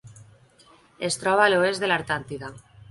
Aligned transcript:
Es 1.11 1.21
troba 1.25 1.45
a 1.47 1.53
l'oest 1.55 1.85
de 1.87 1.95
l'Antàrtida. 1.95 2.55